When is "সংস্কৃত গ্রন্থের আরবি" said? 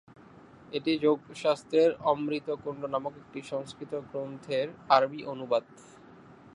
3.51-5.19